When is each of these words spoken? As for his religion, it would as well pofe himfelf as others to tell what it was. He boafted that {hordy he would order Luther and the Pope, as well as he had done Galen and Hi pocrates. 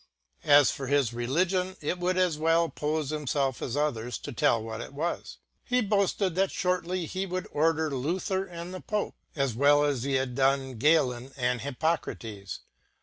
As 0.49 0.71
for 0.71 0.87
his 0.87 1.13
religion, 1.13 1.75
it 1.79 1.99
would 1.99 2.17
as 2.17 2.35
well 2.35 2.69
pofe 2.71 3.11
himfelf 3.11 3.61
as 3.61 3.77
others 3.77 4.17
to 4.17 4.31
tell 4.31 4.59
what 4.63 4.81
it 4.81 4.95
was. 4.95 5.37
He 5.63 5.79
boafted 5.79 6.33
that 6.33 6.49
{hordy 6.49 7.05
he 7.05 7.27
would 7.27 7.47
order 7.51 7.91
Luther 7.95 8.43
and 8.43 8.73
the 8.73 8.81
Pope, 8.81 9.13
as 9.35 9.53
well 9.53 9.85
as 9.85 10.01
he 10.01 10.13
had 10.13 10.33
done 10.33 10.79
Galen 10.79 11.33
and 11.37 11.61
Hi 11.61 11.69
pocrates. 11.73 12.61